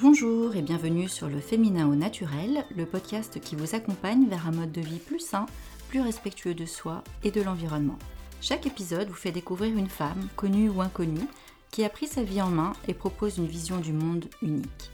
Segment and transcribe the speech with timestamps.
[0.00, 4.52] Bonjour et bienvenue sur le Féminin au naturel, le podcast qui vous accompagne vers un
[4.52, 5.46] mode de vie plus sain,
[5.88, 7.98] plus respectueux de soi et de l'environnement.
[8.40, 11.26] Chaque épisode vous fait découvrir une femme, connue ou inconnue,
[11.70, 14.90] qui a pris sa vie en main et propose une vision du monde unique.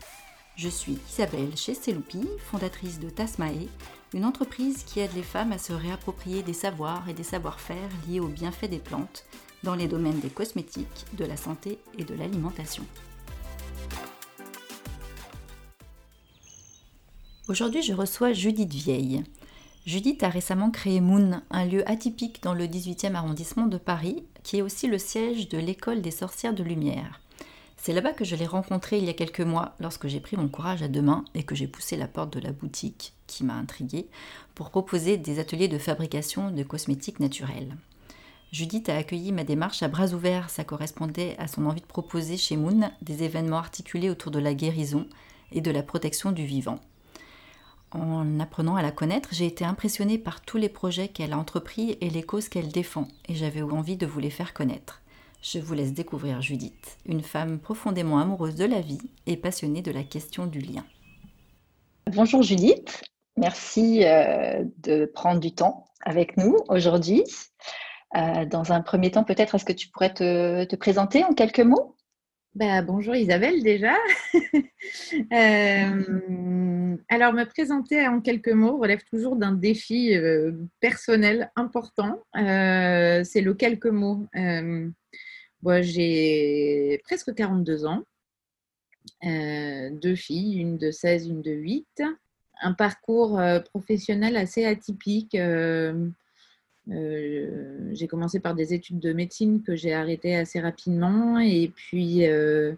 [0.56, 3.68] Je suis Isabelle Chesteloupi, fondatrice de Tasmae,
[4.14, 8.20] une entreprise qui aide les femmes à se réapproprier des savoirs et des savoir-faire liés
[8.20, 9.24] aux bienfaits des plantes
[9.64, 12.84] dans les domaines des cosmétiques, de la santé et de l'alimentation.
[17.48, 19.24] Aujourd'hui, je reçois Judith Vieille.
[19.86, 24.58] Judith a récemment créé Moon, un lieu atypique dans le 18e arrondissement de Paris, qui
[24.58, 27.20] est aussi le siège de l'école des sorcières de lumière.
[27.76, 30.48] C'est là-bas que je l'ai rencontrée il y a quelques mois, lorsque j'ai pris mon
[30.48, 33.54] courage à deux mains et que j'ai poussé la porte de la boutique, qui m'a
[33.54, 34.08] intriguée,
[34.54, 37.76] pour proposer des ateliers de fabrication de cosmétiques naturels.
[38.54, 42.36] Judith a accueilli ma démarche à bras ouverts, ça correspondait à son envie de proposer
[42.36, 45.08] chez Moon des événements articulés autour de la guérison
[45.50, 46.78] et de la protection du vivant.
[47.90, 51.98] En apprenant à la connaître, j'ai été impressionnée par tous les projets qu'elle a entrepris
[52.00, 55.02] et les causes qu'elle défend, et j'avais envie de vous les faire connaître.
[55.42, 59.90] Je vous laisse découvrir Judith, une femme profondément amoureuse de la vie et passionnée de
[59.90, 60.84] la question du lien.
[62.12, 63.02] Bonjour Judith,
[63.36, 67.24] merci euh, de prendre du temps avec nous aujourd'hui.
[68.16, 71.96] Euh, dans un premier temps, peut-être est-ce que tu pourrais te présenter en quelques mots?
[72.54, 73.94] Bah, bonjour Isabelle déjà.
[75.32, 82.22] Euh, alors me présenter en quelques mots relève toujours d'un défi euh, personnel important.
[82.34, 84.26] C'est le quelques mots.
[85.62, 88.02] Moi, j'ai presque 42 ans,
[89.22, 92.02] deux filles, une de 16, une de 8.
[92.60, 95.34] Un parcours professionnel assez atypique.
[96.90, 101.38] Euh, j'ai commencé par des études de médecine que j'ai arrêtées assez rapidement.
[101.38, 102.74] Et puis euh,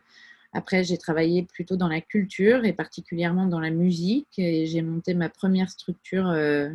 [0.53, 4.39] après j'ai travaillé plutôt dans la culture et particulièrement dans la musique.
[4.39, 6.71] Et j'ai monté ma première structure euh,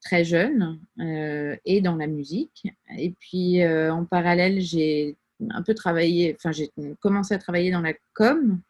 [0.00, 0.78] très jeune
[1.64, 2.66] et dans la musique.
[2.96, 5.16] Et puis en parallèle j'ai
[5.50, 8.60] un peu travaillé, enfin j'ai commencé à travailler dans la com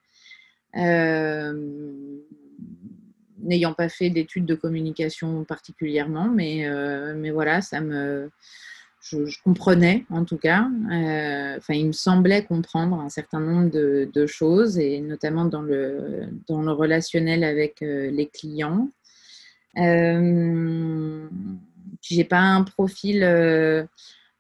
[3.47, 8.31] n'ayant pas fait d'études de communication particulièrement, mais, euh, voilà, ça me,
[9.01, 10.69] je, comprenais en tout cas.
[10.93, 16.29] Euh, enfin, il me semblait comprendre un certain nombre de, choses, et notamment dans le,
[16.49, 18.91] dans relationnel avec euh, les clients.
[19.79, 21.29] Euh,
[22.01, 23.21] j'ai pas un profil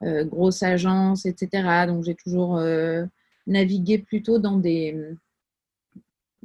[0.02, 1.86] grosse agence, etc.
[1.86, 2.60] Donc j'ai toujours
[3.46, 5.16] navigué plutôt dans des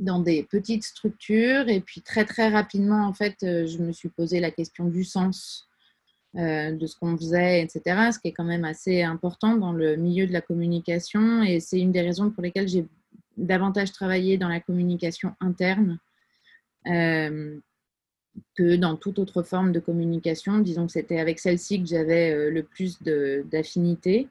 [0.02, 1.70] dans des petites structures.
[1.70, 5.04] Et puis très très rapidement, en fait, euh, je me suis posé la question du
[5.04, 5.70] sens
[6.36, 8.12] euh, de ce qu'on faisait, etc.
[8.12, 11.44] Ce qui est quand même assez important dans le milieu de la communication.
[11.44, 12.86] Et c'est une des raisons pour lesquelles j'ai
[13.38, 16.00] davantage travaillé dans la communication interne
[16.88, 17.58] euh,
[18.56, 20.60] que dans toute autre forme de communication.
[20.60, 24.28] Disons que c'était avec celle-ci que j'avais le plus d'affinité.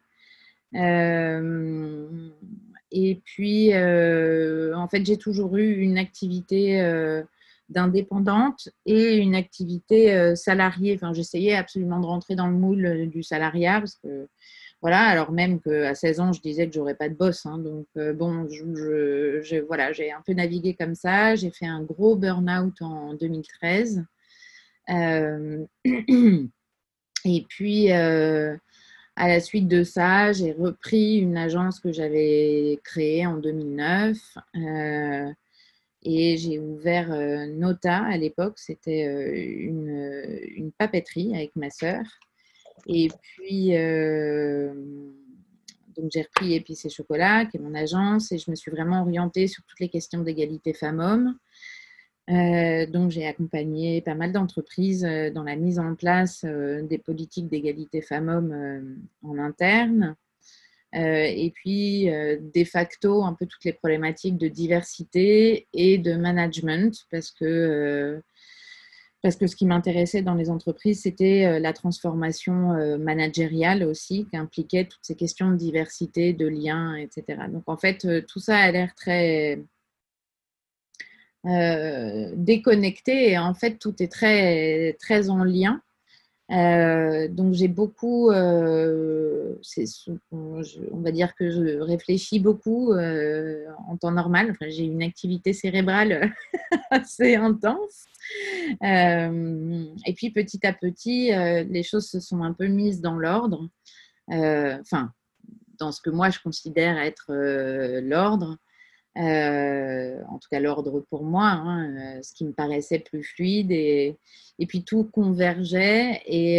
[2.93, 7.23] Et puis, euh, en fait, j'ai toujours eu une activité euh,
[7.69, 10.95] d'indépendante et une activité euh, salariée.
[10.97, 14.29] Enfin, j'essayais absolument de rentrer dans le moule du salariat parce que,
[14.83, 17.45] voilà, alors même qu'à 16 ans, je disais que j'aurais pas de boss.
[17.47, 17.59] Hein.
[17.59, 17.87] donc,
[18.17, 18.49] bon,
[19.69, 21.37] voilà, j'ai un peu navigué comme ça.
[21.37, 24.05] J'ai fait un gros burn-out en 2013.
[27.25, 27.91] et puis,
[29.21, 34.17] à la suite de ça, j'ai repris une agence que j'avais créée en 2009
[34.57, 35.31] euh,
[36.03, 38.55] et j'ai ouvert euh, Nota à l'époque.
[38.57, 39.31] C'était euh,
[40.57, 42.03] une, papeterie avec ma sœur.
[42.87, 43.73] Et puis,
[46.11, 49.49] j'ai repris Épices et Chocolat, qui est mon agence, et je me suis vraiment orientée
[49.49, 51.37] sur toutes les questions d'égalité femmes-hommes.
[52.31, 56.99] Euh, donc, j'ai accompagné pas mal d'entreprises euh, dans la mise en place euh, des
[56.99, 60.17] politiques d'égalité femmes-hommes en interne.
[60.93, 67.31] et puis, de facto, un peu toutes les problématiques de diversité et de management, parce
[67.31, 68.21] que,
[69.23, 74.87] parce que ce qui m'intéressait dans les entreprises, c'était la transformation managériale aussi, qui impliquait
[74.87, 77.43] toutes ces questions de diversité, de liens, etc.
[77.53, 79.61] Donc, en fait, tout ça a l'air très
[81.47, 85.81] euh, déconnecté et en fait tout est très, très en lien.
[86.53, 89.55] Euh, donc j'ai beaucoup, euh,
[90.33, 94.55] on va dire que je réfléchis beaucoup en temps normal.
[94.69, 96.31] j'ai une activité cérébrale
[96.91, 98.05] assez intense.
[98.83, 103.67] et puis petit à petit, les choses se sont un peu mises dans l'ordre.
[104.29, 105.11] enfin,
[105.79, 107.33] dans ce que moi je considère être
[108.03, 108.59] l'ordre.
[109.17, 114.17] En tout cas l'ordre pour moi, hein, ce qui me paraissait plus fluide et,
[114.69, 116.23] puis tout convergeait.
[116.27, 116.59] Et,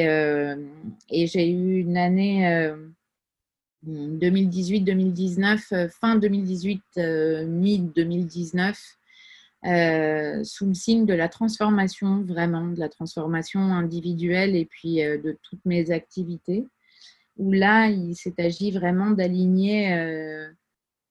[1.10, 2.74] et j'ai eu une année
[3.86, 6.82] 2018-2019, fin 2018,
[7.48, 8.76] mi-2019,
[9.64, 15.20] euh, sous le signe de la transformation, vraiment, de la transformation individuelle et puis euh,
[15.20, 16.66] de toutes mes activités,
[17.38, 20.50] où là, il s'est agi vraiment d'aligner euh,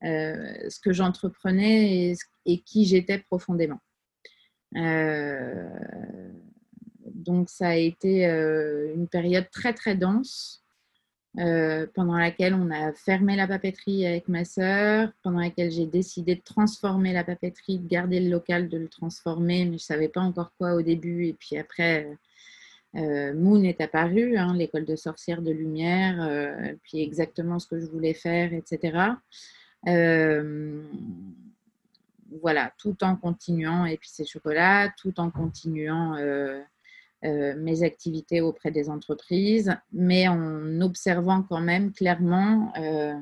[0.02, 2.14] ce que j'entreprenais
[2.47, 3.81] et, qui j'étais profondément.
[7.14, 10.61] donc, ça a été une période très, très dense
[11.38, 16.35] euh, pendant laquelle on a fermé la papeterie avec ma sœur, pendant laquelle j'ai décidé
[16.35, 20.08] de transformer la papeterie, de garder le local, de le transformer, mais je ne savais
[20.08, 21.26] pas encore quoi au début.
[21.26, 22.08] Et puis après,
[22.97, 27.79] euh, Moon est apparu, hein, l'école de sorcières de lumière, euh, puis exactement ce que
[27.79, 28.99] je voulais faire, etc.
[32.43, 36.17] voilà, tout en continuant, ces chocolats, tout en continuant
[37.23, 43.15] euh, mes activités auprès des entreprises, mais en observant quand même clairement euh,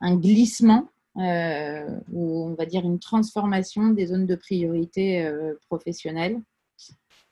[0.00, 5.28] un glissement euh, ou on va dire une transformation des zones de priorité
[5.66, 6.40] professionnelles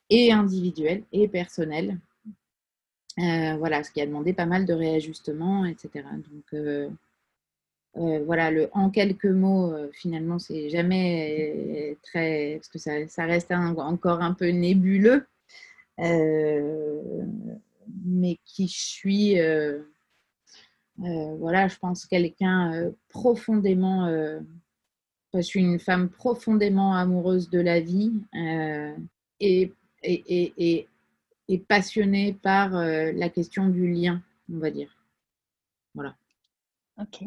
[0.08, 2.00] et individuelles et personnelles.
[3.16, 6.04] voilà, ce qui a demandé pas mal de réajustements, etc.
[6.28, 6.90] Donc,
[7.94, 12.56] voilà, le en quelques mots, finalement, c'est jamais très.
[12.56, 15.26] parce que ça, ça reste encore un peu nébuleux,
[16.00, 17.24] euh,
[18.04, 19.82] mais qui suis, euh,
[21.00, 24.08] euh, voilà, je pense quelqu'un profondément,
[25.34, 28.12] je suis une femme profondément amoureuse de la vie
[29.40, 29.72] et,
[30.02, 30.88] et, et,
[31.48, 34.22] et, passionnée par la question du lien,
[34.52, 34.96] on va dire.
[35.94, 36.14] Voilà.
[36.98, 37.24] Ok.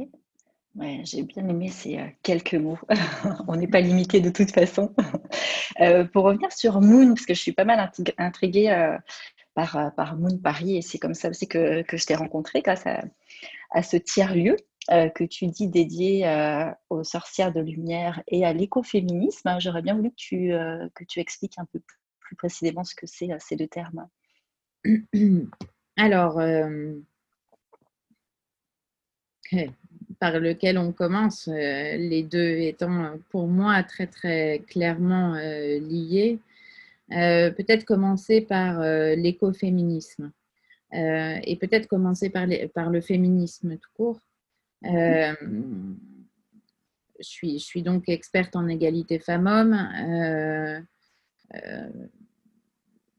[0.75, 2.79] Ouais, j'ai bien aimé ces quelques mots.
[3.47, 4.93] On n'est pas limité de toute façon.
[6.13, 8.97] pour revenir sur Moon, parce que je suis pas mal intriguée
[9.53, 12.85] par, par Moon Paris, et c'est comme ça aussi que, que je t'ai rencontré grâce
[12.87, 14.55] à, ce tiers-lieu
[14.89, 16.25] que tu dis dédié
[16.89, 19.55] aux sorcières de lumière et à l'écoféminisme.
[19.59, 20.53] J'aurais bien voulu que tu,
[20.95, 21.81] que tu expliques un peu
[22.19, 24.07] plus précisément ce que c'est ces deux termes.
[25.97, 26.41] Alors,
[30.23, 36.39] par lequel on commence, euh, les deux étant pour moi très très clairement euh, liés.
[37.11, 38.79] Euh, peut-être commencer par
[39.17, 40.31] l'écoféminisme
[40.93, 44.21] et peut-être commencer par, par, le féminisme tout court.
[44.81, 45.35] je,
[47.19, 49.77] suis, je suis donc experte en égalité femmes-hommes.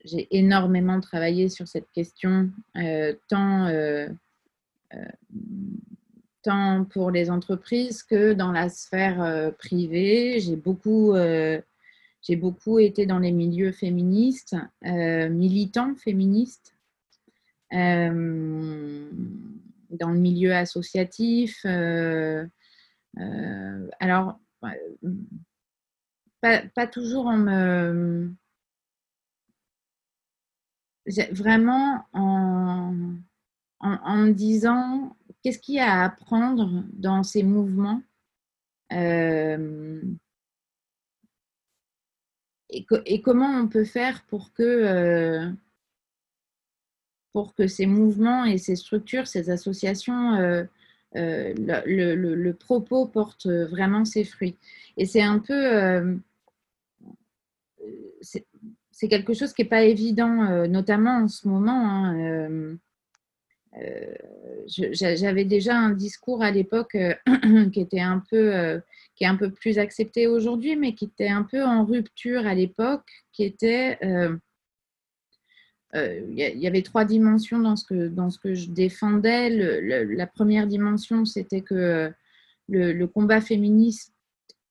[0.07, 2.51] J'ai énormément travaillé sur cette question,
[3.29, 3.69] tant
[6.45, 10.39] tant pour les entreprises que dans la sphère euh, privée.
[10.41, 11.61] J'ai beaucoup, euh,
[12.37, 14.55] beaucoup été dans les milieux féministes,
[14.87, 16.77] euh, militants féministes,
[17.73, 18.21] dans
[20.11, 21.65] le milieu associatif.
[23.99, 24.39] alors,
[26.41, 28.31] pas, toujours en me...
[31.33, 32.95] Vraiment en,
[33.81, 35.15] en me disant
[35.45, 38.03] qu'est-ce qu'il y a à apprendre dans ces mouvements
[38.93, 40.01] euh,
[42.71, 45.51] et, comment on peut faire pour que, euh,
[47.33, 50.65] pour que ces mouvements et ces structures, ces associations, euh,
[51.15, 54.57] le, propos porte vraiment ses fruits?
[54.97, 56.19] Et c'est un peu...
[58.21, 62.07] c'est quelque chose qui n'est pas évident, notamment en ce moment.
[62.07, 62.79] Hein,
[64.67, 67.15] j'avais déjà un discours à l'époque euh,
[67.73, 68.81] qui était un peu euh,
[69.17, 72.55] qui est un peu plus accepté aujourd'hui, mais qui était un peu en rupture à
[72.55, 73.99] l'époque, qui était
[75.97, 79.49] il y, avait trois dimensions dans ce que, dans ce que je défendais.
[79.81, 82.13] la première dimension, c'était que
[82.69, 84.13] le, combat féministe,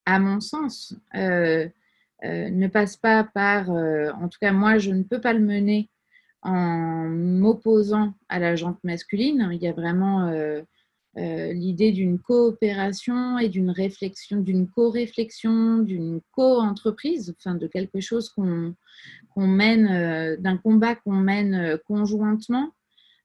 [0.06, 5.32] à mon sens, ne passe pas par, en tout cas moi, je ne peux pas
[5.32, 5.90] le mener
[6.44, 9.50] en m'opposant à la jante masculine.
[9.52, 10.62] Il y a vraiment euh,
[11.18, 18.30] euh, l'idée d'une coopération et d'une réflexion, d'une co-réflexion, d'une co-entreprise, enfin de quelque chose
[18.30, 18.76] qu'on
[19.38, 22.72] mène, euh, d'un combat qu'on mène conjointement,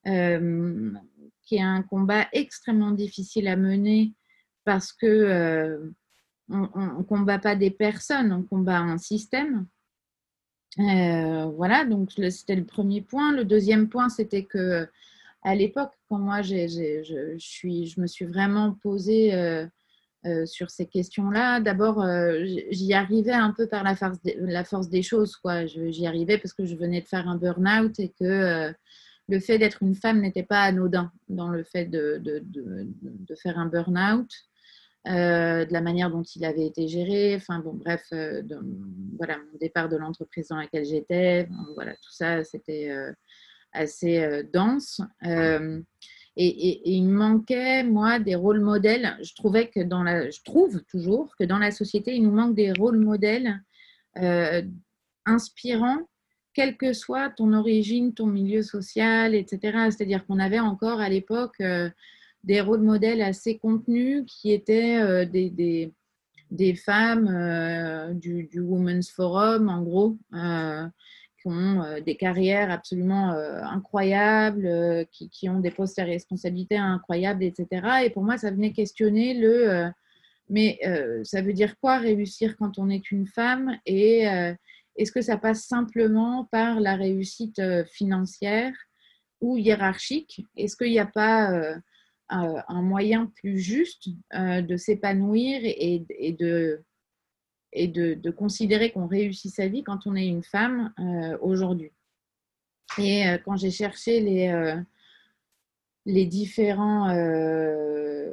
[0.05, 4.15] qui est un combat extrêmement difficile à mener
[4.65, 5.93] parce que
[6.51, 9.67] on ne combat pas des personnes, on combat un système.
[10.79, 13.33] Euh, voilà, donc c'était le premier point.
[13.33, 14.87] Le deuxième point, c'était que
[15.43, 19.33] à l'époque, quand moi je, me suis vraiment posée
[20.45, 22.05] sur ces questions-là, d'abord,
[22.71, 25.37] j'y arrivais un peu par la force, la force des choses.
[25.37, 25.67] Quoi.
[25.67, 28.73] J'y arrivais parce que je venais de faire un burn-out et que
[29.29, 33.67] le fait d'être une femme n'était pas anodin dans le fait de, de, faire un
[33.67, 34.31] burn-out.
[35.09, 38.43] Euh, de la manière dont il avait été géré, enfin bon, bref, euh,
[39.17, 43.11] voilà, mon départ de l'entreprise dans laquelle j'étais, voilà, tout ça, c'était euh,
[43.73, 45.01] assez dense.
[46.41, 49.17] Et, il manquait, moi, des rôles modèles.
[49.23, 52.55] Je trouvais que dans la, je trouve toujours que dans la société, il nous manque
[52.55, 53.61] des rôles modèles
[55.25, 56.07] inspirants
[56.55, 59.59] quelle que soit ton origine, ton milieu social, etc.
[59.91, 61.63] C'est-à-dire qu'on avait encore à l'époque
[62.45, 65.93] des rôles modèles assez contenus qui étaient euh, des,
[66.51, 75.29] des, femmes euh, du, Women's Forum, en gros, qui ont des carrières absolument incroyables, qui,
[75.31, 78.05] qui, ont des postes à responsabilité incroyables, etc.
[78.05, 79.89] Et pour moi, ça venait questionner le...
[80.49, 80.81] mais
[81.23, 84.27] ça veut dire quoi réussir quand on est une femme et
[84.99, 88.75] est-ce que ça passe simplement par la réussite euh, financière
[89.41, 90.45] ou hiérarchique?
[90.57, 91.53] Est-ce qu'il n'y a pas
[92.33, 96.05] euh, un moyen plus juste euh, de s'épanouir et,
[96.39, 96.85] de,
[97.73, 100.93] et de, considérer qu'on réussit sa vie quand on est une femme
[101.41, 101.93] aujourd'hui.
[102.99, 104.75] Et quand j'ai cherché les,
[106.07, 107.09] les différents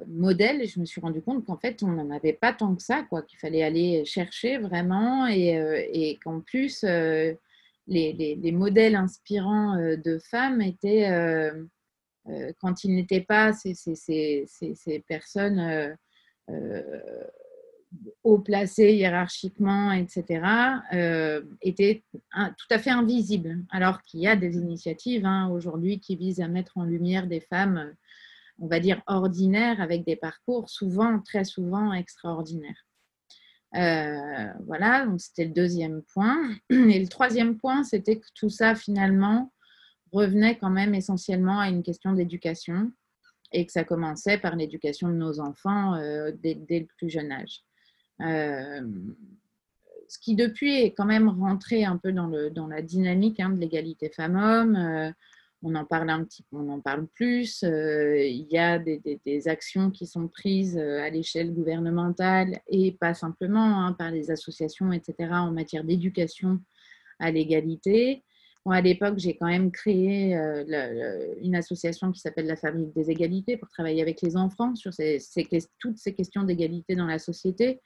[0.07, 3.03] modèle je me suis rendu compte qu'en fait, on n'en avait pas tant que ça,
[3.03, 7.33] quoi, qu'il fallait aller chercher vraiment et, euh, et qu'en plus, euh,
[7.87, 11.07] les, les, modèles inspirants euh, de femmes étaient,
[12.59, 15.95] quand ils n'étaient pas ces, ces, ces, ces personnes
[18.23, 20.41] haut placées hiérarchiquement, etc.,
[21.61, 22.03] étaient
[22.33, 26.47] tout à fait invisibles, alors qu'il y a des initiatives hein, aujourd'hui qui visent à
[26.47, 27.93] mettre en lumière des femmes
[28.59, 32.85] on va dire, ordinaires avec des parcours souvent, très souvent extraordinaires.
[33.75, 36.37] Euh, voilà, donc c'était le deuxième point.
[36.69, 39.51] Et le troisième point, c'était que tout ça, finalement,
[40.15, 42.91] revenait quand même essentiellement à une question d'éducation
[43.51, 47.63] et que ça commençait par l'éducation de nos enfants euh, dès, le plus jeune âge.
[48.21, 48.81] Euh,
[50.07, 52.27] ce qui depuis est quand même rentré un peu dans,
[52.67, 55.13] la dynamique hein, de l'égalité femmes-hommes
[55.65, 57.63] on en parle un petit on en parle plus.
[57.63, 63.13] Euh, il y a des, actions qui sont prises euh, à l'échelle gouvernementale et pas
[63.13, 66.59] simplement hein, par les associations, etc., en matière d'éducation
[67.19, 68.23] à l'égalité.
[68.71, 73.57] À l'époque, j'ai quand même créé euh, une association qui s'appelle la Fabrique des égalités
[73.57, 74.91] pour travailler avec les enfants sur
[75.79, 77.79] toutes ces questions d'égalité dans la société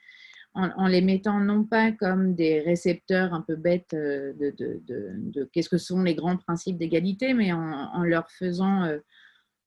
[0.54, 5.78] en, les mettant non pas comme des récepteurs un peu bêtes euh, de, qu'est-ce que
[5.78, 8.98] sont les grands principes d'égalité, mais en, leur faisant, euh,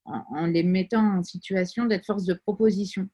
[0.06, 3.08] en, les mettant en situation d'être force de proposition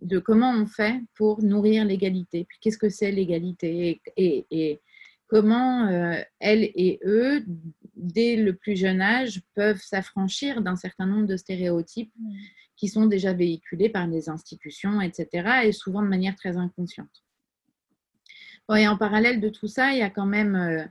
[0.00, 4.80] de comment on fait pour nourrir l'égalité, puis qu'est-ce que c'est l'égalité et,
[5.32, 7.42] comment euh, elles et eux,
[7.96, 12.36] dès le plus jeune âge, peuvent s'affranchir d'un certain nombre de stéréotypes mmh
[12.74, 17.22] qui sont déjà véhiculés par les institutions, etc., et souvent de manière très inconsciente.
[18.74, 20.84] et en parallèle de tout ça, il y a quand même, euh,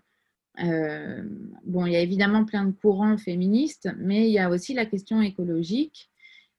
[0.63, 1.21] euh,
[1.65, 4.85] bon, il y a évidemment plein de courants féministes, mais il y a aussi la
[4.85, 6.09] question écologique,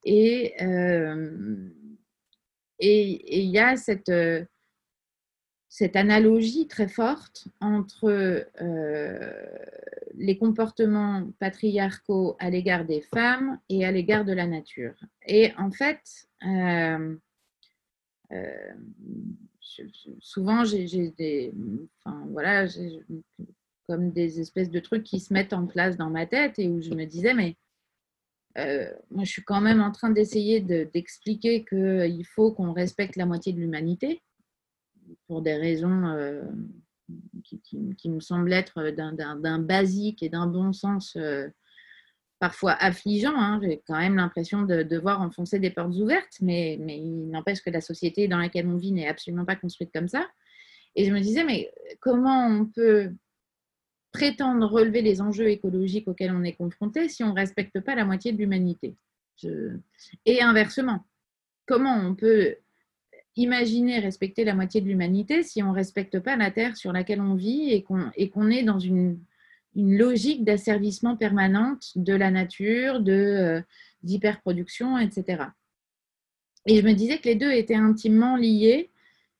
[0.05, 0.53] et,
[2.79, 4.13] et, il y a cette,
[5.75, 8.47] cette analogie très forte entre
[10.15, 14.95] les comportements patriarcaux à l'égard des femmes et à l'égard de la nature.
[15.27, 17.17] Et en fait, euh,
[18.33, 18.73] euh,
[20.21, 21.55] souvent j'ai des,
[22.05, 22.67] enfin, voilà,
[23.87, 26.83] comme des espèces de trucs qui se mettent en place dans ma tête et où
[26.83, 27.57] je me disais mais
[28.59, 33.25] euh, moi je suis quand même en train d'essayer d'expliquer qu'il faut qu'on respecte la
[33.25, 34.23] moitié de l'humanité
[35.27, 36.05] pour des raisons
[37.45, 41.49] qui, me semble être d'un basique et d'un bon sens euh,
[42.39, 43.37] parfois affligeant.
[43.37, 43.61] Hein.
[43.63, 47.71] J'ai quand même l'impression de devoir enfoncer des portes ouvertes, mais, mais il n'empêche que
[47.71, 50.27] la société dans laquelle on vit n'est absolument pas construite comme ça.
[50.95, 53.13] Et je me disais, mais comment on peut
[54.13, 58.05] prétendre relever les enjeux écologiques auxquels on est confronté si on ne respecte pas la
[58.05, 58.97] moitié de l'humanité?
[60.27, 61.05] Et inversement,
[61.67, 62.57] comment on peut
[63.37, 67.21] imaginer respecter la moitié de l'humanité si on ne respecte pas la Terre sur laquelle
[67.21, 69.19] on vit et qu'on est dans une,
[69.75, 73.63] logique d'asservissement permanente de la nature, euh,
[74.03, 75.45] d'hyperproduction, etc.
[76.67, 78.91] Et je me disais que les deux étaient intimement liés,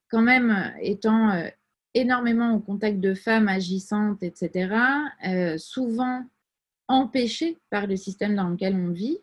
[0.09, 1.49] quand même étant euh,
[1.95, 4.75] énormément au contact de femmes agissantes, etc.,
[5.27, 6.25] euh, souvent
[6.89, 9.19] empêchés par le système dans lequel on vit,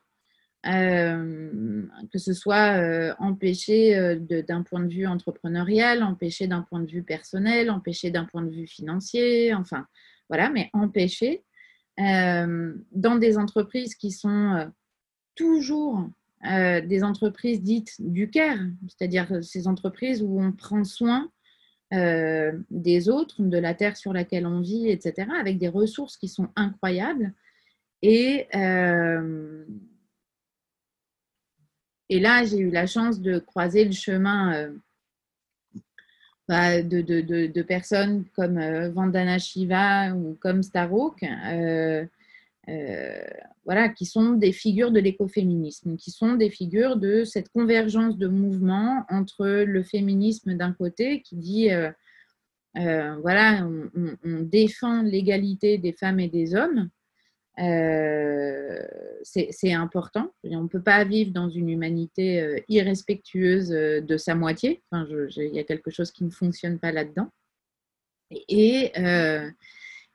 [0.65, 6.81] euh, que ce soit euh, empêché euh, d'un point de vue entrepreneurial, empêché d'un point
[6.81, 9.87] de vue personnel, empêché d'un point de vue financier, enfin
[10.27, 11.43] voilà, mais empêché
[11.97, 14.71] dans des entreprises qui sont
[15.35, 16.07] toujours
[16.41, 21.29] des entreprises dites du care, c'est-à-dire ces entreprises où on prend soin
[21.91, 26.47] des autres, de la terre sur laquelle on vit, etc., avec des ressources qui sont
[26.55, 27.33] incroyables.
[28.01, 28.47] Et,
[32.09, 34.71] et là, j'ai eu la chance de croiser le chemin euh,
[36.47, 42.05] bah, de, personnes comme euh, Vandana Shiva ou comme Starok, euh,
[43.65, 48.27] voilà, qui sont des figures de l'écoféminisme, qui sont des figures de cette convergence de
[48.27, 51.69] mouvements entre le féminisme d'un côté qui dit
[52.75, 53.67] voilà,
[54.23, 56.89] on défend l'égalité des femmes et des hommes,
[57.59, 58.79] euh,
[59.23, 60.31] c'est important.
[60.43, 64.81] On ne peut pas vivre dans une humanité euh, irrespectueuse euh, de sa moitié.
[64.91, 67.29] Enfin, il y a quelque chose qui ne fonctionne pas là-dedans.
[68.47, 68.91] Et,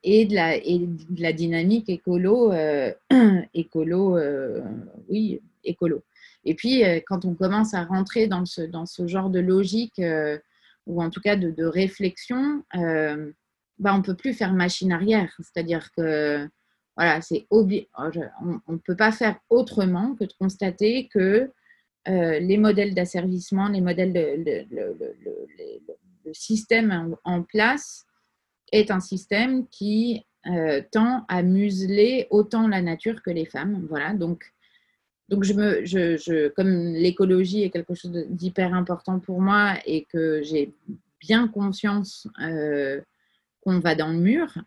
[0.04, 2.52] et, de la, et de la dynamique écolo,
[3.54, 4.18] écolo
[5.08, 6.04] oui, écolo.
[6.44, 10.00] Et puis, quand on commence à rentrer dans ce, dans ce genre de logique,
[10.86, 15.34] ou en tout cas de, réflexion, bah, on ne peut plus faire machine arrière.
[15.40, 16.48] C'est-à-dire que
[16.96, 18.10] oh,
[18.66, 21.50] on ne peut pas faire autrement que de constater que
[22.06, 28.06] euh, les modèles d'asservissement, les modèles de, le, système en, place
[28.72, 33.86] est un système qui euh, tend à museler autant la nature que les femmes.
[33.88, 34.52] Voilà, donc,
[35.28, 40.74] donc je me, comme l'écologie est quelque chose d'hyper important pour moi et que j'ai
[41.20, 43.00] bien conscience euh,
[43.62, 44.58] qu'on va dans le mur.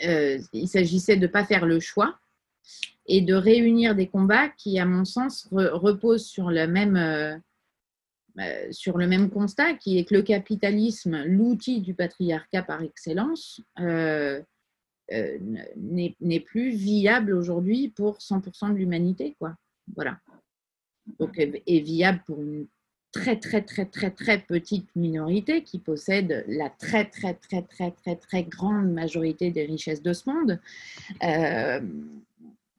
[0.00, 2.18] Il s'agissait de ne pas faire le choix
[3.06, 7.36] et de réunir des combats qui, à mon sens, reposent sur le même, euh,
[8.38, 13.60] euh, sur le même constat, qui est que le capitalisme, l'outil du patriarcat par excellence,
[13.78, 14.44] n'est
[16.44, 19.36] plus viable aujourd'hui pour 100% de l'humanité.
[19.96, 20.18] Voilà.
[21.18, 22.66] Donc, est viable pour une
[23.12, 28.16] très très très très très petite minorité qui possède la très très très très très
[28.16, 30.60] très grande majorité des richesses de ce monde.
[31.22, 31.80] Euh,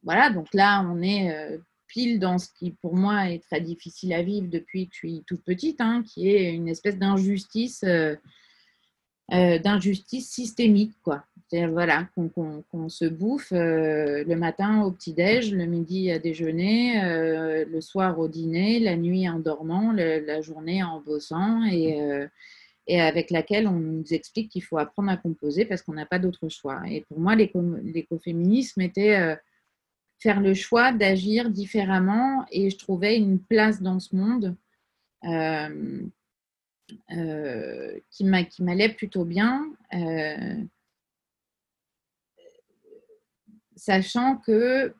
[0.02, 4.12] voilà, donc là on est euh, pile dans ce qui pour moi est très difficile
[4.12, 7.82] à vivre depuis que je suis toute petite, hein, qui est une espèce d'injustice.
[7.84, 8.16] Euh,
[9.30, 11.24] d'injustice systémique, quoi
[11.68, 17.80] voilà, qu'on se bouffe euh, le matin au petit-déj, le midi à déjeuner, euh, le
[17.80, 22.28] soir au dîner, la nuit en dormant, la journée en bossant et, euh,
[22.86, 26.20] et, avec laquelle on nous explique qu'il faut apprendre à composer parce qu'on n'a pas
[26.20, 26.82] d'autre choix.
[26.88, 29.36] Et pour moi, l'écoféminisme était
[30.20, 34.56] faire le choix d'agir différemment et je trouvais une place dans ce monde.
[38.10, 39.66] Qui m'allait plutôt bien
[43.80, 44.94] sachant que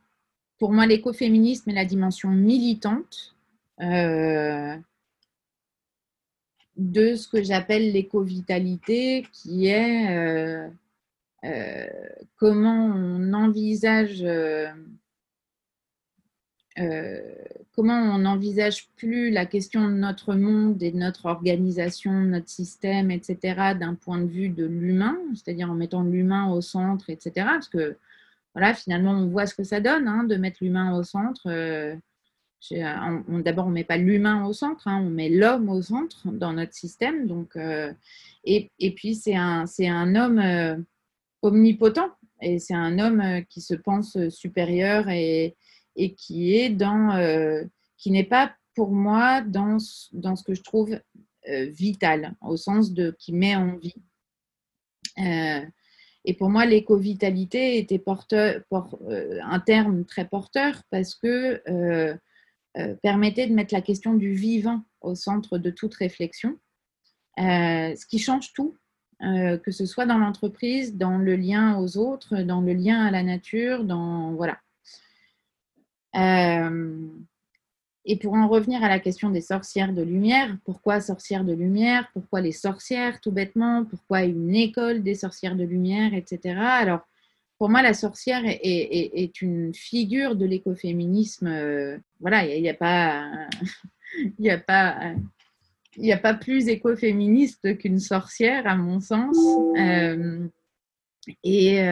[0.58, 3.34] pour moi, l'écoféminisme est la dimension militante
[3.80, 4.76] euh,
[6.76, 10.68] de ce que j'appelle l'éco-vitalité, qui est euh,
[11.44, 11.86] euh,
[12.36, 14.22] comment on envisage
[16.76, 23.10] comment on n'envisage plus la question de notre monde et de notre organisation, notre système,
[23.10, 27.32] etc., d'un point de vue de l'humain, c'est-à-dire en mettant l'humain au centre, etc.
[27.36, 27.96] Parce que
[28.54, 31.42] voilà, finalement, on voit ce que ça donne hein, de mettre l'humain au centre.
[31.46, 31.96] Euh,
[32.70, 36.52] d'abord, on ne met pas l'humain au centre, hein, on met l'homme au centre dans
[36.52, 37.26] notre système.
[37.26, 37.92] Donc, euh,
[38.44, 40.76] et, puis, c'est un, un homme euh,
[41.42, 42.10] omnipotent
[42.42, 45.56] et c'est un homme qui se pense supérieur et,
[46.02, 47.60] et qui est dans,
[47.96, 50.98] qui n'est pas pour moi dans, ce que je trouve
[51.46, 53.94] vital, au sens de qui met en vie.
[56.24, 62.14] Et pour moi, l'éco-vitalité était porteur, euh, un terme très porteur parce que euh,
[62.76, 66.58] euh, permettait de mettre la question du vivant au centre de toute réflexion,
[67.38, 68.76] ce qui change tout,
[69.20, 73.22] que ce soit dans l'entreprise, dans le lien aux autres, dans le lien à la
[73.22, 74.58] nature, dans voilà.
[78.06, 82.08] Et pour en revenir à la question des sorcières de lumière, pourquoi sorcières de lumière
[82.14, 86.58] Pourquoi les sorcières, tout bêtement Pourquoi une école des sorcières de lumière, etc.
[86.58, 87.06] Alors,
[87.58, 91.46] pour moi, la sorcière est, une figure de l'écoféminisme.
[91.46, 93.30] Euh, voilà, il n'y a, pas,
[94.38, 95.12] il a pas,
[95.96, 99.36] il n'y a pas plus écoféministe qu'une sorcière, à mon sens.
[99.78, 100.48] Euh,
[101.44, 101.82] Et,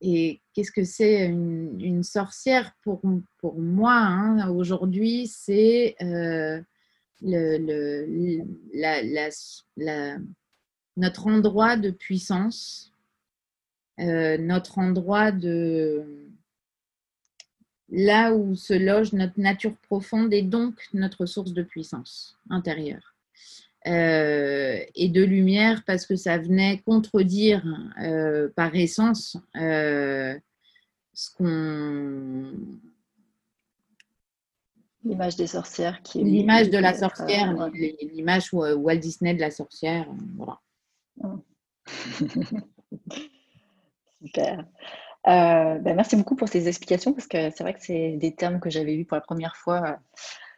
[0.00, 3.00] et qu'est-ce que c'est une, sorcière pour,
[3.54, 6.60] moi hein, aujourd'hui C'est la,
[10.96, 12.92] notre endroit de puissance,
[13.98, 16.26] notre endroit de
[17.88, 23.15] là où se loge notre nature profonde et donc notre source de puissance intérieure.
[23.86, 27.62] Euh, et de lumière parce que ça venait contredire
[28.02, 30.36] euh, par essence euh,
[31.12, 32.50] ce qu'on
[35.04, 37.54] l'image des sorcières qui l'image de la sorcière
[38.02, 40.58] l'image Walt Disney de la sorcière voilà.
[44.20, 44.66] Super.
[45.24, 48.70] Ben, merci beaucoup pour ces explications parce que c'est vrai que c'est des termes que
[48.70, 50.00] j'avais vus pour la première fois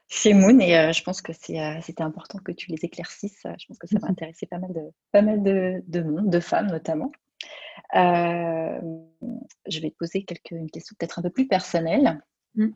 [0.09, 3.43] chez Moon et euh, je pense que c'était important que tu les éclaircisses.
[3.45, 6.69] Je pense que ça va intéresser pas mal de, pas mal de, monde, de femmes
[6.69, 7.13] notamment.
[7.93, 12.23] je vais te poser quelques, une question peut-être un peu plus personnelle.
[12.55, 12.71] Mm.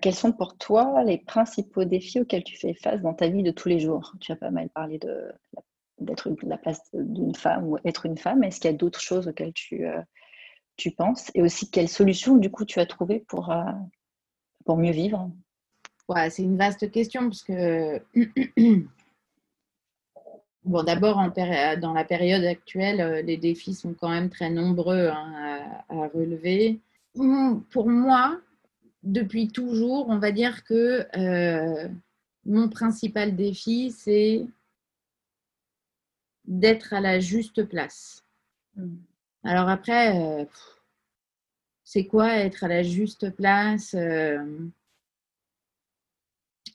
[0.00, 3.50] quels sont pour toi les principaux défis auxquels tu fais face dans ta vie de
[3.50, 4.14] tous les jours?
[4.20, 5.32] Tu as pas mal parlé de
[5.98, 8.42] d'être la place d'une femme ou être une femme.
[8.42, 9.84] Est-ce qu'il y a d'autres choses auxquelles tu,
[10.80, 11.30] tu penses?
[11.34, 13.62] Et aussi, quelle solution, du coup, tu as trouvé pour, euh,
[14.64, 15.30] pour mieux vivre?
[16.10, 18.02] Ouais, C'est une vaste question parce que,
[20.64, 21.16] bon, d'abord,
[21.80, 26.80] dans la période actuelle, euh, les défis sont quand même très nombreux hein, à, relever.
[27.70, 28.40] Pour moi,
[29.02, 31.88] depuis toujours, on va dire que euh,
[32.44, 34.46] mon principal défi, c'est
[36.44, 38.24] d'être à la juste place.
[38.76, 38.96] Mmh.
[39.44, 40.44] Alors après, euh,
[41.84, 44.44] c'est quoi être à la juste place euh,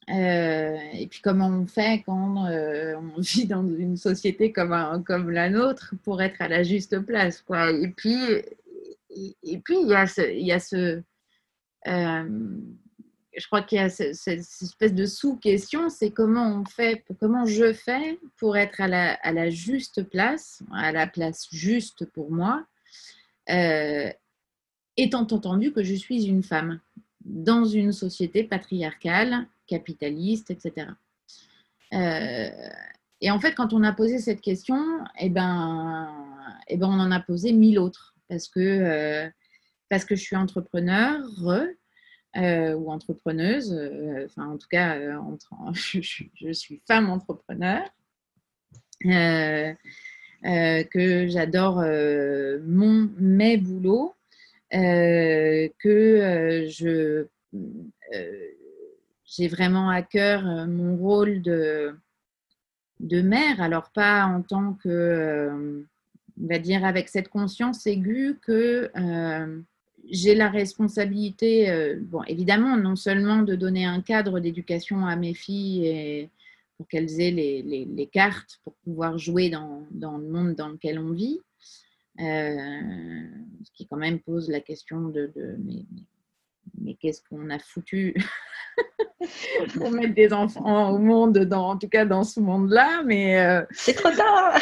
[0.09, 5.49] euh, et puis comment on fait quand on vit dans une société comme, comme la
[5.49, 7.43] nôtre pour être à la juste place.
[7.81, 8.17] Et puis,
[9.43, 11.01] et, puis il y a ce, il y a ce
[13.37, 17.73] je crois qu'il y a cette, espèce de sous-question, c'est comment on fait, comment je
[17.73, 22.65] fais pour être à la, à la juste place, à la place juste pour moi,
[23.49, 24.09] euh,
[24.97, 26.79] étant entendu que je suis une femme
[27.23, 30.87] dans une société patriarcale, capitaliste, etc.
[31.93, 32.49] Euh,
[33.21, 34.77] et en fait, quand on a posé cette question,
[35.19, 36.11] eh ben,
[36.67, 39.29] eh ben, on en a posé mille autres parce que, euh,
[39.89, 41.21] parce que je suis entrepreneur,
[42.37, 43.73] euh, ou entrepreneuse,
[44.25, 44.97] enfin en tout cas,
[45.73, 47.81] je, suis femme entrepreneur,
[49.01, 49.75] que
[51.27, 51.77] j'adore
[52.65, 54.15] mon, mes boulots,
[54.71, 57.27] que je
[59.25, 61.95] j'ai vraiment à cœur mon rôle de,
[62.99, 65.85] de mère, alors pas en tant que,
[66.41, 68.91] on va dire, avec cette conscience aiguë que
[70.09, 75.33] j'ai la responsabilité, euh, bon, évidemment, non seulement de donner un cadre d'éducation à mes
[75.33, 76.29] filles
[76.77, 80.99] pour qu'elles aient les, les, cartes pour pouvoir jouer dans, dans, le monde dans lequel
[80.99, 81.39] on vit,
[82.19, 83.21] euh,
[83.63, 85.57] ce qui quand même pose la question de, de
[86.81, 88.15] mais qu'est-ce qu'on a foutu
[89.73, 93.03] pour mettre des enfants au monde, dans, en tout cas dans ce monde-là.
[93.05, 94.59] Mais euh, c'est trop tard.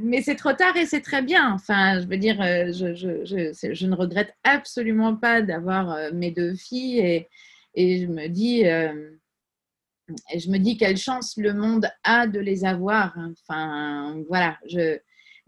[0.00, 1.52] mais, c'est trop tard et c'est très bien.
[1.54, 6.10] Enfin, je veux dire, euh, je, je, je, je ne regrette absolument pas d'avoir euh,
[6.12, 7.28] mes deux filles et,
[7.74, 8.60] et je me dis.
[8.62, 13.16] et je me dis quelle chance le monde a de les avoir.
[13.18, 14.98] Enfin, voilà, je,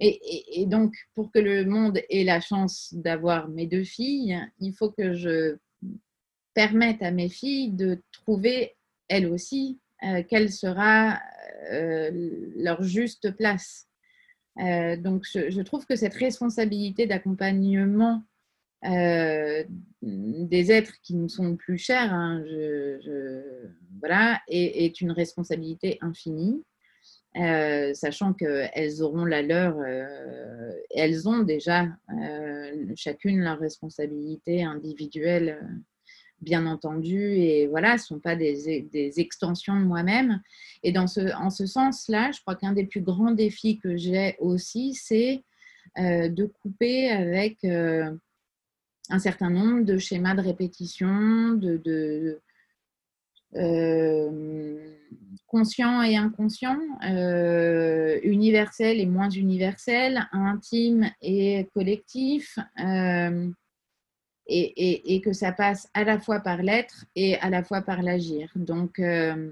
[0.01, 4.90] et, donc, pour que le monde ait la chance d'avoir mes deux filles, il faut
[4.90, 5.57] que je
[6.59, 8.75] permette à mes filles de trouver,
[9.07, 11.21] elles aussi, euh, quelle sera
[11.71, 12.11] euh,
[12.57, 13.87] leur juste place.
[14.59, 18.25] Euh, donc, je, trouve que cette responsabilité d'accompagnement
[18.83, 22.42] des êtres qui nous sont plus chers, hein,
[24.01, 26.64] voilà, est, une responsabilité infinie.
[27.37, 29.77] Euh, sachant qu'elles auront la leur,
[30.90, 31.87] elles ont déjà
[32.97, 35.61] chacune leur responsabilité individuelle,
[36.40, 40.40] bien entendu, et voilà, ne sont pas des, des, extensions de moi-même.
[40.83, 44.37] Et dans ce, en ce sens-là, je crois qu'un des plus grands défis que j'ai
[44.38, 45.42] aussi, c'est
[45.96, 52.40] de couper avec un certain nombre de schémas de répétition, de, de
[55.48, 63.48] conscient et inconscient, euh, universel et moins universel, intime et collectif, euh,
[64.48, 68.50] et, que ça passe à la fois par l'être et à la fois par l'agir.
[68.56, 69.50] Donc, euh,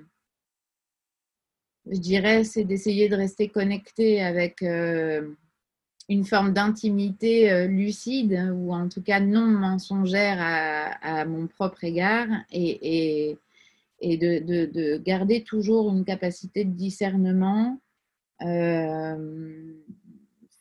[1.90, 9.02] je dirais, c'est d'essayer de rester connecté avec une forme d'intimité lucide ou en tout
[9.02, 13.36] cas non mensongère à, mon propre égard et,
[14.00, 17.78] et, de, garder toujours une capacité de discernement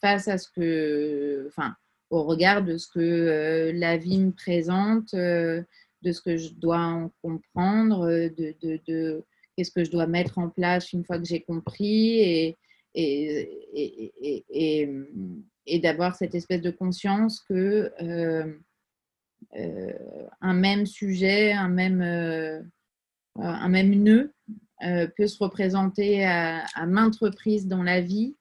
[0.06, 1.76] face à ce que, enfin,
[2.15, 5.65] au regard de ce que la vie me présente, de
[6.04, 9.23] ce que je dois en comprendre, de, de
[9.56, 12.58] qu'est-ce que je dois mettre en place une fois que j'ai compris et,
[12.95, 14.89] et,
[15.82, 18.54] d'avoir cette espèce de conscience que euh,
[19.58, 22.62] euh, un même sujet, un même, euh,
[23.36, 24.34] un même nœud
[25.17, 28.36] peut se représenter à, maintes reprises dans la vie.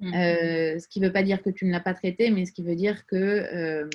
[0.00, 0.12] Mmh.
[0.12, 2.62] ce qui ne veut pas dire que tu ne l'as pas traité, mais ce qui
[2.62, 3.88] veut dire que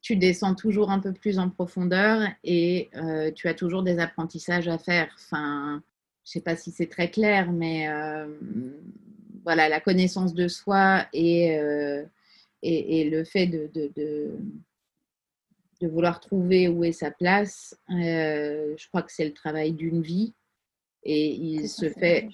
[0.00, 2.88] tu descends toujours un peu plus en profondeur et
[3.34, 5.14] tu as toujours des apprentissages à faire.
[5.16, 5.82] Enfin,
[6.26, 8.26] je ne sais pas si c'est très clair, mais euh,
[9.44, 12.04] voilà, la connaissance de soi et, euh,
[12.62, 13.92] et, le fait de, de,
[15.80, 20.02] de, vouloir trouver où est sa place, euh, je crois que c'est le travail d'une
[20.02, 20.34] vie
[21.04, 22.28] et il se fait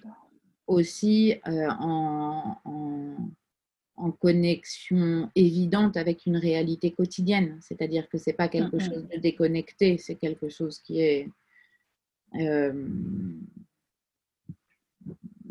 [0.73, 7.59] aussi en, en, connexion évidente avec une réalité quotidienne.
[7.61, 11.29] C'est-à-dire que ce n'est pas quelque chose de déconnecté, c'est quelque chose qui est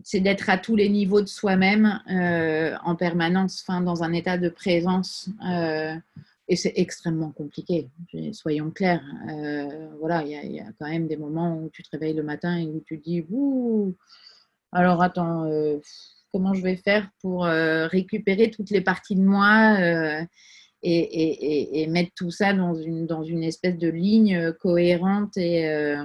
[0.04, 4.38] c'est d'être à tous les niveaux de soi-même euh, en permanence, enfin, dans un état
[4.38, 5.30] de présence.
[5.48, 5.96] Euh,
[6.48, 7.88] et c'est extrêmement compliqué,
[8.34, 9.04] soyons clairs.
[9.30, 12.58] Euh, voilà, il y, a quand même des moments où tu te réveilles le matin
[12.58, 13.96] et où tu dis Ouh,
[14.72, 15.50] alors attends,
[16.32, 19.78] comment je vais faire pour récupérer toutes les parties de moi
[20.84, 25.96] et, mettre tout ça dans une, dans une espèce de ligne cohérente et,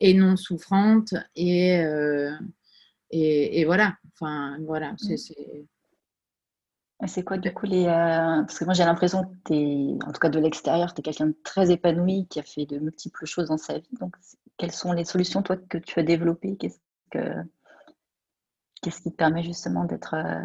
[0.00, 1.82] et non souffrante et
[3.12, 5.16] et, voilà, enfin, voilà, c'est.
[7.08, 7.84] C'est quoi du coup les.
[7.86, 11.00] Euh, parce que moi j'ai l'impression que tu es, en tout cas de l'extérieur, tu
[11.00, 13.88] es quelqu'un de très épanoui qui a fait de multiples choses dans sa vie.
[13.98, 14.14] Donc
[14.56, 16.56] quelles sont les solutions toi que tu as développées?
[16.56, 16.78] Qu'est-ce
[17.10, 17.18] que
[18.82, 20.44] Qu'est-ce qui te permet justement d'être euh,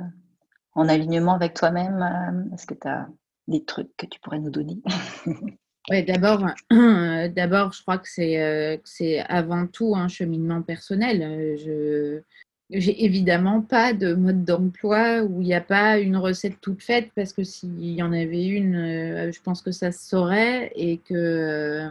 [0.74, 3.10] en alignement avec toi-même euh, Est-ce que tu as
[3.48, 4.82] des trucs que tu pourrais nous donner?
[5.90, 11.56] Oui, d'abord, d'abord, je crois que c'est, c'est avant tout un cheminement personnel.
[11.58, 12.24] Je,
[12.70, 17.12] j'ai évidemment pas de mode d'emploi où il n'y a pas une recette toute faite
[17.16, 20.98] parce que s'il y en avait une, euh, je pense que ça se saurait et
[20.98, 21.90] que euh,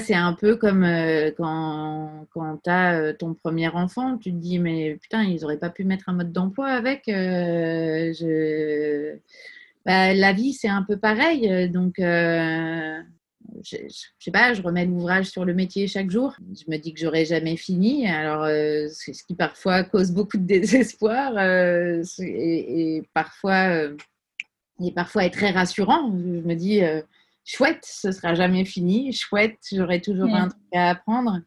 [0.00, 4.58] c'est un peu comme euh, quand, quand tu as ton premier enfant, tu te dis
[4.58, 7.02] mais putain ils n'auraient pas pu mettre un mode d'emploi avec.
[7.06, 9.16] Je...
[9.84, 12.00] Bah, la vie c'est un peu pareil donc
[13.64, 13.76] je,
[14.18, 16.36] sais pas, je remets l'ouvrage sur le métier chaque jour.
[16.54, 18.06] Je me dis que j'aurai jamais fini.
[18.06, 23.96] Alors, euh, c'est ce qui parfois cause beaucoup de désespoir euh, et, parfois, euh,
[24.82, 26.12] et parfois est très rassurant.
[26.12, 26.80] Je me dis,
[27.46, 29.12] chouette, ce sera jamais fini.
[29.14, 31.40] Chouette, j'aurai toujours un truc à apprendre.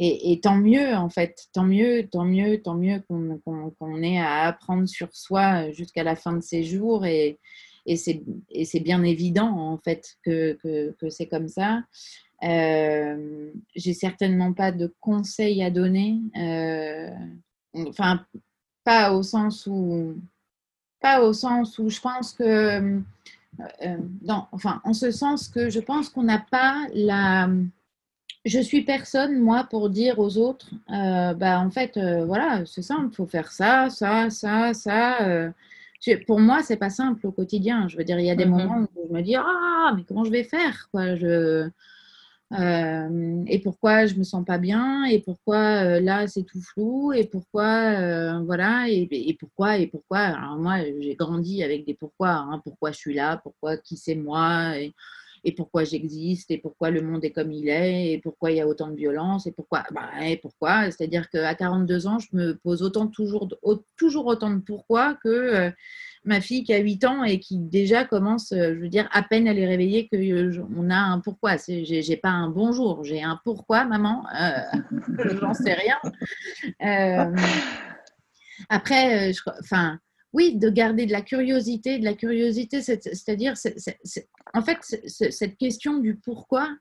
[0.00, 4.88] Et, tant mieux, en fait, tant mieux, tant mieux, tant mieux qu'on ait à apprendre
[4.88, 7.40] sur soi jusqu'à la fin de ses jours et,
[7.88, 11.82] et c'est bien évident en fait que, que, c'est comme ça.
[12.44, 16.20] Euh, j'ai certainement pas de conseils à donner.
[16.36, 17.10] Euh,
[17.74, 18.24] enfin,
[18.84, 20.16] pas au sens où,
[21.00, 23.00] pas au sens où je pense que,
[23.82, 23.96] euh,
[24.52, 27.48] enfin, en ce sens que je pense qu'on n'a pas la,
[28.44, 33.16] je suis personne, moi, pour dire aux autres, bah, en fait, voilà, c'est simple, il
[33.16, 35.52] faut faire ça, ça, ça, ça
[36.26, 37.88] pour moi, c'est pas simple au quotidien.
[37.88, 40.04] Je veux dire, il y a des mmh moments où je me dis ah, mais
[40.06, 41.68] comment je vais faire quoi je,
[42.52, 47.12] euh, Et pourquoi je me sens pas bien Et pourquoi euh, là c'est tout flou
[47.12, 52.30] Et pourquoi euh, voilà et, pourquoi et pourquoi Alors moi, j'ai grandi avec des pourquoi.
[52.30, 52.60] Hein.
[52.64, 54.74] pourquoi je suis là Pourquoi qui c'est moi
[55.44, 58.60] et pourquoi j'existe et pourquoi le monde est comme il est et pourquoi il y
[58.60, 62.56] a autant de violence et pourquoi bah, et pourquoi c'est-à-dire qu'à 42 ans je me
[62.56, 63.48] pose autant toujours
[63.96, 65.72] toujours autant de pourquoi que
[66.24, 69.22] ma fille qui a 8 ans et qui déjà commence euh, je veux dire à
[69.22, 73.22] peine elle est réveillée que euh, on a un pourquoi j'ai, pas un bonjour j'ai
[73.22, 74.24] un pourquoi maman
[75.40, 75.98] j'en sais rien
[78.68, 79.98] après je, enfin
[80.32, 83.54] oui, de garder de la curiosité, de la curiosité, c'est-à-dire,
[84.54, 86.76] en fait, cette question du pourquoi,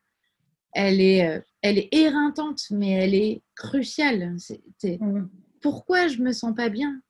[0.74, 4.36] elle est, euh, elle est éreintante, mais elle est cruciale.
[4.84, 5.24] Mmh.
[5.62, 7.02] Pourquoi je me sens pas bien?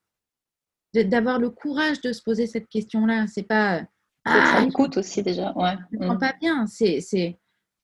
[0.94, 3.84] D'avoir le courage de se poser cette question-là, c'est pas.
[4.26, 5.54] Ah, ça coûte aussi déjà.
[5.56, 5.76] Ouais.
[5.92, 6.20] Je me sens mmh.
[6.20, 6.66] pas bien.
[6.68, 7.38] C'est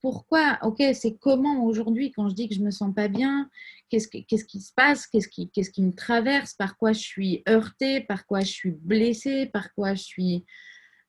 [0.04, 3.48] pourquoi, ok, c'est comment aujourd'hui quand je dis que je me sens pas bien,
[3.88, 8.02] qu'est-ce, qu'est-ce qui se passe, qu'est-ce qui, qui me traverse, par quoi je suis heurtée,
[8.02, 10.44] par quoi je suis blessée, par quoi je suis,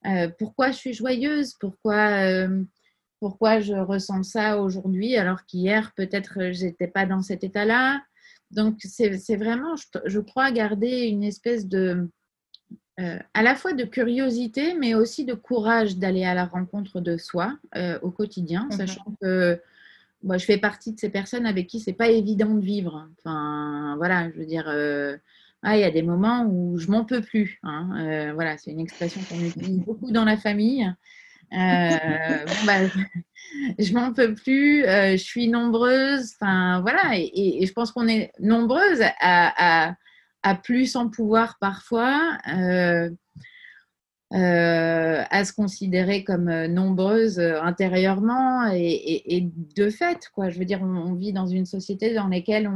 [0.05, 2.63] euh, pourquoi je suis joyeuse, pourquoi, euh,
[3.19, 8.01] pourquoi je ressens ça aujourd'hui alors qu'hier peut-être j'étais pas dans cet état-là.
[8.51, 12.10] Donc c'est, vraiment, je, je, crois, garder une espèce de
[13.01, 17.17] euh, à la fois de curiosité, mais aussi de courage d'aller à la rencontre de
[17.17, 18.77] soi euh, au quotidien, mhm.
[18.77, 19.62] sachant que
[20.23, 23.10] moi, je fais partie de ces personnes avec qui c'est pas évident de vivre.
[23.17, 25.17] Enfin, voilà, je veux dire, euh,
[25.62, 27.60] ah, il y a des moments où je m'en peux plus.
[27.63, 28.31] Hein.
[28.34, 30.89] voilà, c'est une expression qu'on utilise beaucoup dans la famille.
[31.51, 32.79] Bon, bah,
[33.79, 36.34] je m'en peux plus, je suis nombreuse.
[36.39, 39.95] Enfin, voilà, et, je pense qu'on est nombreuses à,
[40.63, 43.10] plus en pouvoir parfois, euh,
[44.34, 50.49] euh, à se considérer comme euh, nombreuses intérieurement et, de fait, quoi.
[50.49, 52.69] Je veux dire, on, vit dans une société dans laquelle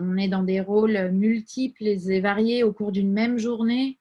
[0.00, 3.98] on, est dans des rôles multiples et variés au cours d'une même journée.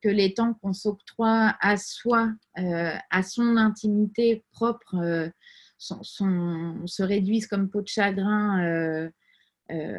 [0.00, 5.30] Que les temps qu'on s'octroie à soi, à son intimité propre,
[5.78, 9.10] se réduisent comme peau de chagrin
[9.70, 9.98] euh,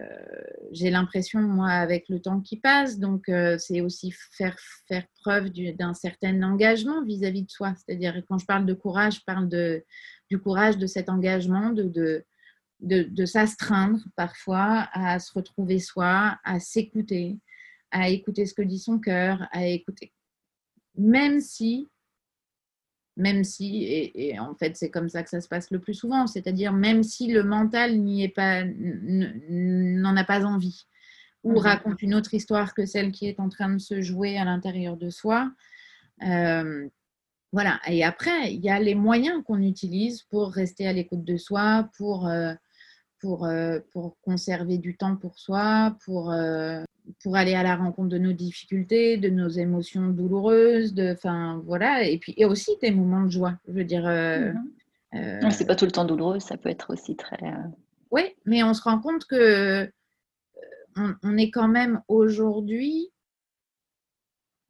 [0.71, 5.49] j'ai l'impression, moi, avec le temps qui passe, donc euh, c'est aussi faire, faire preuve
[5.49, 7.73] d'un certain engagement vis-à-vis de soi.
[7.77, 9.49] C'est-à-dire, quand je parle de courage, je parle
[10.29, 12.25] du courage de cet engagement, de,
[12.81, 17.37] de s'astreindre parfois à se retrouver soi, à s'écouter,
[17.91, 20.11] à écouter ce que dit son cœur, à écouter.
[20.95, 21.89] Même si
[23.17, 23.83] même si,
[24.15, 27.03] et, en fait c'est comme ça que ça se passe le plus souvent, c'est-à-dire même
[27.03, 30.85] si le mental n'y est pas, n'en a pas envie,
[31.43, 31.57] ou mhm.
[31.57, 34.97] raconte une autre histoire que celle qui est en train de se jouer à l'intérieur
[34.97, 35.51] de soi.
[36.23, 36.87] Euh,
[37.51, 41.35] voilà, et après, il y a les moyens qu'on utilise pour rester à l'écoute de
[41.35, 42.53] soi, pour, euh,
[43.19, 46.33] pour, euh, pour conserver du temps pour soi, pour
[47.23, 52.03] pour aller à la rencontre de nos difficultés, de nos émotions douloureuses, de, enfin voilà,
[52.03, 53.57] et puis et aussi des moments de joie.
[53.67, 54.07] Je veux dire.
[54.07, 54.51] Euh,
[55.13, 55.39] mhm.
[55.43, 57.43] euh c'est pas tout le temps douloureux, ça peut être aussi très.
[57.43, 57.67] Euh,
[58.11, 59.89] oui, mais on se rend compte que
[60.95, 63.09] on, est quand même aujourd'hui.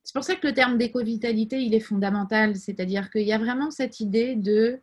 [0.04, 3.72] C'est pour ça que le terme d'éco-vitalité, il est fondamental, c'est-à-dire qu'il y a vraiment
[3.72, 4.80] cette idée de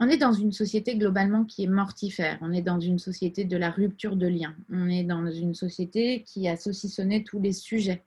[0.00, 2.38] on est dans une société globalement qui est mortifère.
[2.40, 4.56] On est dans une société de la rupture de liens.
[4.72, 8.02] On est dans une société qui a saucissonné tous les sujets.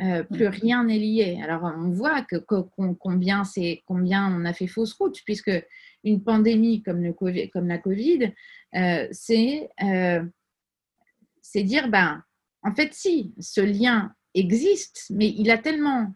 [0.00, 1.40] Euh, plus rien n'est lié.
[1.42, 3.42] Alors on voit que, combien,
[3.86, 5.52] combien on a fait fausse route, puisque
[6.04, 8.32] une pandémie comme, le COVID, comme la Covid,
[8.74, 9.08] euh,
[9.82, 10.24] euh,
[11.40, 12.22] c'est dire, ben,
[12.62, 16.14] en fait, si, ce lien existe, mais il a tellement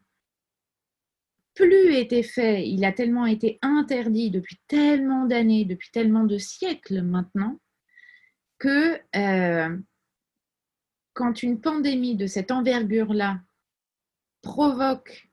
[1.57, 7.03] plus été fait, il a tellement été interdit depuis tellement d'années, depuis tellement de siècles
[7.03, 7.59] maintenant,
[8.59, 9.77] que euh,
[11.14, 13.40] quand une pandémie de cette envergure-là
[14.42, 15.29] provoque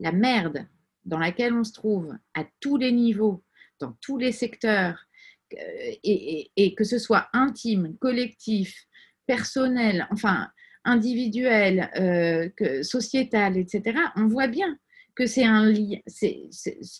[0.00, 0.66] la merde
[1.04, 3.44] dans laquelle on se trouve à tous les niveaux,
[3.80, 5.04] dans tous les secteurs,
[5.52, 8.86] euh, et, que ce soit intime, collectif,
[9.26, 10.48] personnel, enfin
[10.84, 14.78] individuel, euh, sociétal, etc., on voit bien
[15.14, 16.48] que c'est un lien, c'est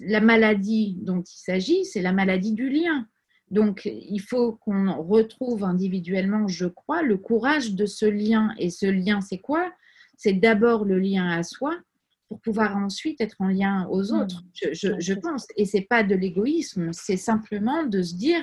[0.00, 3.07] la maladie dont il s'agit, c'est la maladie du lien.
[3.50, 8.55] Donc, il faut qu'on retrouve individuellement, je crois, le courage de ce lien.
[8.59, 9.72] Et ce lien, c'est quoi?
[10.16, 11.77] C'est d'abord le lien à soi
[12.29, 14.20] pour pouvoir ensuite être en lien aux mmh.
[14.20, 15.46] autres, je, je pense.
[15.57, 18.42] Et c'est pas de l'égoïsme, c'est simplement de se dire,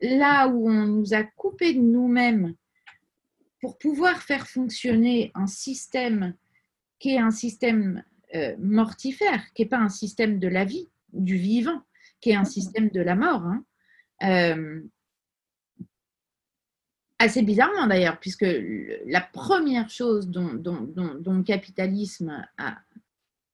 [0.00, 2.54] là où on nous a coupé de nous-mêmes
[3.60, 6.34] pour pouvoir faire fonctionner un système
[6.98, 8.02] qui est un système
[8.58, 11.82] mortifère, qui n'est pas un système de la vie, du vivant,
[12.20, 13.42] qui est un système de la mort.
[13.42, 13.64] Hein.
[14.22, 14.80] Euh,
[17.18, 18.46] assez bizarrement d'ailleurs, puisque
[19.06, 22.46] la première chose dont, le capitalisme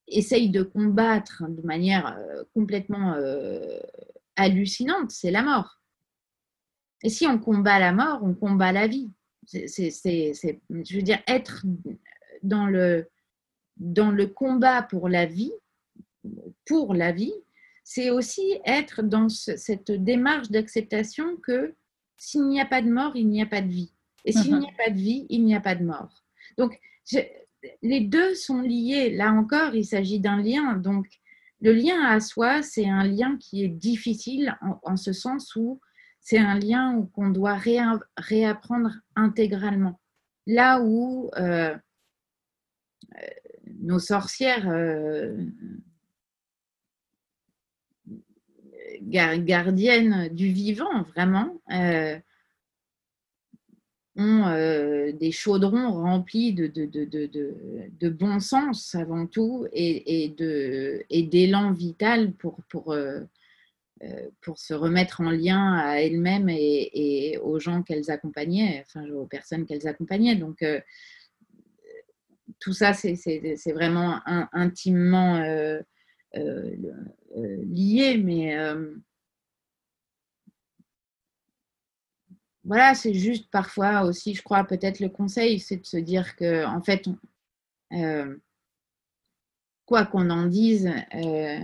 [0.08, 3.16] essaye de combattre de manière euh, complètement
[4.36, 5.80] hallucinante, c'est la mort.
[7.02, 9.10] Et si on combat la mort, on combat la vie.
[9.44, 11.64] C'est, je veux dire, être
[12.42, 13.08] dans le,
[13.76, 15.52] dans le combat pour la vie,
[16.66, 17.34] pour la vie,
[17.84, 21.74] c'est aussi être dans cette démarche d'acceptation que
[22.16, 23.92] s'il n'y a pas de mort, il n'y a pas de vie.
[24.24, 26.22] Et s'il n'y a pas de vie, il n'y a pas de mort.
[26.56, 26.78] Donc,
[27.82, 29.10] les deux sont liés.
[29.10, 30.74] Là encore, il s'agit d'un lien.
[30.74, 31.06] Donc,
[31.60, 35.80] le lien à soi, c'est un lien qui est difficile en, ce sens où
[36.20, 37.58] c'est un lien qu'on doit
[38.16, 40.00] réapprendre intégralement.
[40.46, 41.76] Là où euh,
[43.82, 45.36] nos sorcières euh,
[49.02, 51.60] gardiennes du vivant, vraiment,
[54.16, 60.32] ont des chaudrons remplis de, bon sens avant tout et,
[61.10, 62.58] et d'élan vital pour,
[64.56, 69.88] se remettre en lien à elles-mêmes et, aux gens qu'elles accompagnaient, enfin aux personnes qu'elles
[69.88, 70.36] accompagnaient.
[70.36, 70.62] Donc,
[72.62, 74.20] tout ça, c'est vraiment
[74.52, 75.42] intimement
[76.34, 78.56] lié, mais
[82.64, 86.64] voilà, c'est juste parfois aussi, je crois, peut-être le conseil, c'est de se dire que,
[86.64, 87.08] en fait,
[87.92, 88.36] euh,
[89.84, 91.60] quoi qu'on en dise, euh,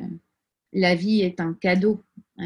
[0.72, 2.02] la vie est un cadeau.
[2.40, 2.42] Euh,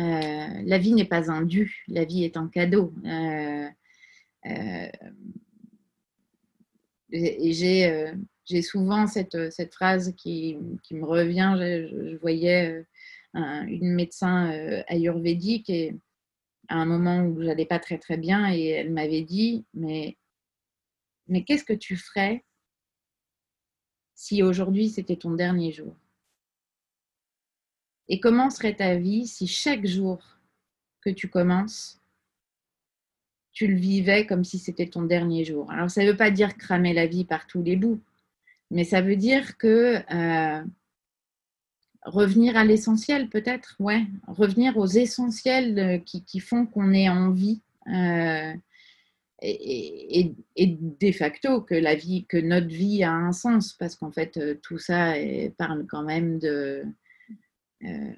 [0.64, 2.92] la vie n'est pas un dû, la vie est un cadeau.
[7.14, 8.12] et j'ai
[8.62, 11.54] souvent cette, cette, phrase qui, qui me revient.
[11.58, 12.84] Je, voyais
[13.34, 14.50] une médecin
[14.88, 15.96] ayurvédique et
[16.68, 20.16] à un moment où j'allais pas très très bien et elle m'avait dit mais
[21.28, 22.44] mais qu'est-ce que tu ferais
[24.14, 25.96] si aujourd'hui c'était ton dernier jour?
[28.08, 30.22] Et comment serait ta vie si chaque jour
[31.00, 31.98] que tu commences
[33.52, 35.70] tu le vivais comme si c'était ton dernier jour?
[35.70, 38.00] Alors ça ne veut pas dire cramer la vie par tous les bouts,
[38.72, 40.64] mais ça veut dire que euh,
[42.04, 47.60] revenir à l'essentiel peut-être, ouais, revenir aux essentiels euh, qui, font qu'on est en vie.
[47.94, 48.54] Euh,
[49.42, 54.38] et, de facto que la vie, que notre vie a un sens, parce qu'en fait
[54.62, 55.14] tout ça
[55.58, 56.84] parle quand même de,
[57.80, 58.14] je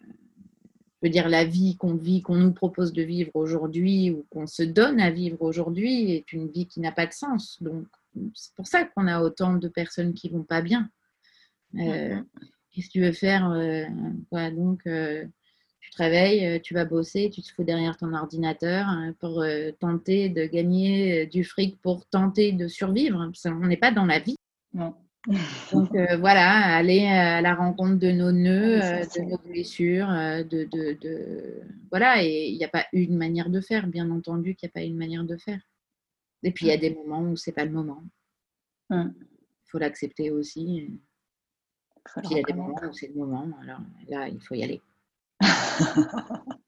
[1.03, 4.63] veux dire, la vie qu'on vit, qu'on nous propose de vivre aujourd'hui ou qu'on se
[4.63, 7.63] donne à vivre aujourd'hui est une vie qui n'a pas de sens.
[7.63, 7.87] Donc
[8.35, 10.89] c'est pour ça qu'on a autant de personnes qui vont pas bien.
[11.75, 12.25] Mm-hmm.
[12.75, 13.85] Qu'est-ce que tu veux faire euh,
[14.51, 15.25] Donc, euh,
[15.81, 19.45] tu te réveilles, euh, tu vas bosser, tu te fous derrière ton ordinateur hein, pour
[19.79, 23.31] tenter de gagner du fric, pour tenter de survivre.
[23.47, 24.37] On n'est pas dans la vie.
[24.73, 24.95] Non.
[25.73, 32.23] Donc voilà, aller à la rencontre de nos nœuds, de nos blessures, de, de, voilà.
[32.23, 34.87] Et il n'y a pas une manière de faire, bien entendu qu'il n'y a pas
[34.87, 35.61] une manière de faire.
[36.45, 38.03] Et puis il y a des moments où c'est pas le moment.
[38.90, 39.12] Il
[39.64, 41.01] faut l'accepter aussi.
[42.16, 44.62] Puis il y a des moments où c'est le moment, alors là, il faut y
[44.62, 44.80] aller.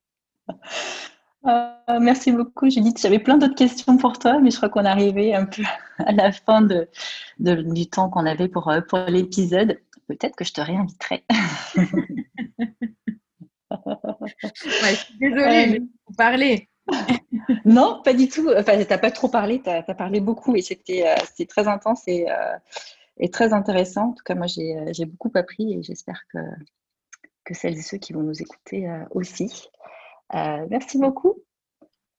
[1.46, 3.00] Euh, merci beaucoup, Judith.
[3.00, 5.62] J'avais plein d'autres questions pour toi, mais je crois qu'on est arrivé un peu
[5.98, 6.88] à la fin de,
[7.38, 9.80] du temps qu'on avait pour, euh, pour l'épisode.
[10.08, 11.24] Peut-être que je te réinviterai.
[13.70, 16.68] je suis désolée, mais vous parler.
[17.64, 18.50] non, pas du tout.
[18.56, 22.02] Enfin, tu n'as pas trop parlé, tu as, parlé beaucoup et c'était euh, très intense
[22.06, 22.26] et,
[23.18, 24.10] est très intéressant.
[24.10, 26.38] En tout cas, moi, j'ai euh, beaucoup appris et j'espère que,
[27.44, 29.68] que celles et ceux qui vont nous écouter euh, aussi.
[30.34, 31.34] Euh, merci beaucoup.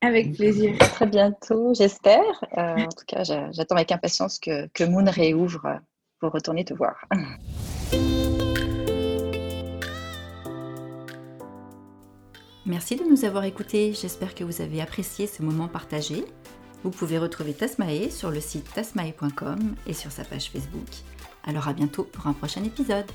[0.01, 0.75] Avec plaisir.
[0.79, 2.45] À très bientôt, j'espère.
[2.55, 5.79] en tout cas, j'attends avec impatience que, que Moon réouvre
[6.19, 7.03] pour retourner te voir.
[12.67, 13.93] Merci de nous avoir écoutés.
[13.93, 16.25] J'espère que vous avez apprécié ce moment partagé.
[16.83, 20.89] Vous pouvez retrouver Tasmae sur le site tasmae.com et sur sa page Facebook.
[21.45, 23.05] Alors à bientôt pour un prochain épisode.